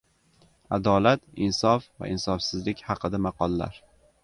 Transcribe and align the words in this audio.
Adolat, 0.77 1.21
insof 1.49 1.85
va 2.05 2.11
insofsizlik 2.15 2.85
haqida 2.91 3.23
maqollar. 3.29 3.81